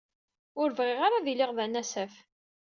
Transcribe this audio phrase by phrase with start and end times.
[0.61, 2.13] Ur bɣiɣ ara ad iliɣ d anasaf.